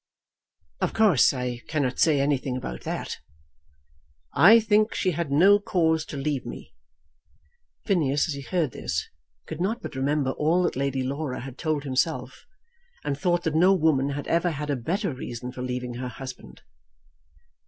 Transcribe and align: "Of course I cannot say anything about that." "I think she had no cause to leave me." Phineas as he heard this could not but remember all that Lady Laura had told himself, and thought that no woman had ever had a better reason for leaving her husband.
"Of 0.81 0.93
course 0.95 1.31
I 1.31 1.59
cannot 1.67 1.99
say 1.99 2.19
anything 2.19 2.57
about 2.57 2.85
that." 2.85 3.19
"I 4.33 4.59
think 4.59 4.95
she 4.95 5.11
had 5.11 5.31
no 5.31 5.59
cause 5.59 6.05
to 6.05 6.17
leave 6.17 6.43
me." 6.43 6.73
Phineas 7.85 8.27
as 8.27 8.33
he 8.33 8.41
heard 8.41 8.71
this 8.71 9.07
could 9.45 9.61
not 9.61 9.83
but 9.83 9.93
remember 9.95 10.31
all 10.31 10.63
that 10.63 10.75
Lady 10.75 11.03
Laura 11.03 11.41
had 11.41 11.55
told 11.55 11.83
himself, 11.83 12.47
and 13.03 13.15
thought 13.15 13.43
that 13.43 13.53
no 13.53 13.75
woman 13.75 14.09
had 14.09 14.25
ever 14.27 14.49
had 14.49 14.71
a 14.71 14.75
better 14.75 15.13
reason 15.13 15.51
for 15.51 15.61
leaving 15.61 15.93
her 15.93 16.07
husband. 16.09 16.63